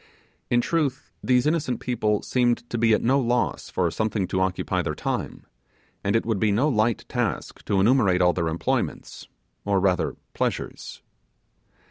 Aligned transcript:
In 0.49 0.61
truth 0.61 1.11
these 1.23 1.45
innocent 1.45 1.79
people 1.79 2.23
seemed 2.23 2.67
to 2.71 2.79
be 2.79 2.91
at 2.95 3.03
no 3.03 3.19
loss 3.19 3.69
for 3.69 3.91
something 3.91 4.25
to 4.29 4.41
occupy 4.41 4.81
their 4.81 4.95
time; 4.95 5.45
and 6.03 6.15
it 6.15 6.25
would 6.25 6.39
be 6.39 6.51
no 6.51 6.67
light 6.67 7.05
task 7.07 7.63
to 7.65 7.79
enumerate 7.79 8.19
all 8.19 8.33
their 8.33 8.47
employments, 8.47 9.27
or 9.63 9.79
rather 9.79 10.15
pleasures. 10.33 11.03